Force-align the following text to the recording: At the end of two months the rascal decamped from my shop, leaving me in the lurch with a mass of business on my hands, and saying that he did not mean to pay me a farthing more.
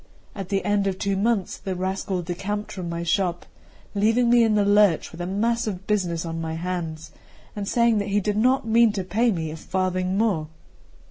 At 0.33 0.49
the 0.49 0.65
end 0.65 0.87
of 0.87 0.97
two 0.97 1.15
months 1.15 1.59
the 1.59 1.75
rascal 1.75 2.23
decamped 2.23 2.71
from 2.71 2.89
my 2.89 3.03
shop, 3.03 3.45
leaving 3.93 4.31
me 4.31 4.43
in 4.43 4.55
the 4.55 4.65
lurch 4.65 5.11
with 5.11 5.21
a 5.21 5.27
mass 5.27 5.67
of 5.67 5.85
business 5.85 6.25
on 6.25 6.41
my 6.41 6.55
hands, 6.55 7.11
and 7.55 7.67
saying 7.67 7.99
that 7.99 8.07
he 8.07 8.19
did 8.19 8.35
not 8.37 8.65
mean 8.67 8.91
to 8.93 9.03
pay 9.03 9.31
me 9.31 9.51
a 9.51 9.55
farthing 9.55 10.17
more. 10.17 10.47